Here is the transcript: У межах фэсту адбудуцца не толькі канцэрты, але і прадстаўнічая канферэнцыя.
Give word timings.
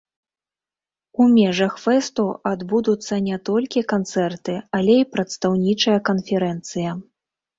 У 1.23 1.27
межах 1.33 1.73
фэсту 1.83 2.25
адбудуцца 2.51 3.19
не 3.27 3.37
толькі 3.51 3.83
канцэрты, 3.93 4.57
але 4.77 4.95
і 5.01 5.07
прадстаўнічая 5.17 5.99
канферэнцыя. 6.09 6.97